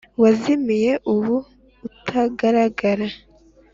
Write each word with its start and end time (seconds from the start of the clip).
wazimiye 0.21 0.93
ubu 1.13 1.35
utagaragara. 1.87 3.07